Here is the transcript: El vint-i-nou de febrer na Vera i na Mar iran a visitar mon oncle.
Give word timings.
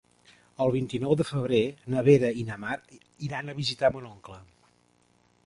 El 0.63 0.71
vint-i-nou 0.75 1.13
de 1.19 1.27
febrer 1.31 1.59
na 1.95 2.01
Vera 2.07 2.33
i 2.41 2.47
na 2.49 2.59
Mar 2.65 2.73
iran 3.29 3.53
a 3.53 3.57
visitar 3.61 3.93
mon 3.99 4.11
oncle. 4.17 4.41